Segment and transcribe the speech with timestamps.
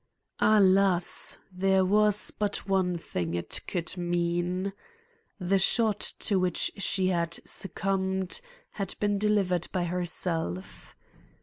[0.39, 1.37] Alas!
[1.51, 4.73] there was but one thing it could mean.
[5.39, 8.41] The shot to which she had succumbed
[8.71, 10.95] had been delivered by herself.